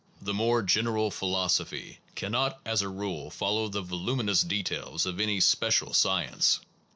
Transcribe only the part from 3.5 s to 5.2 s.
the voluminous details of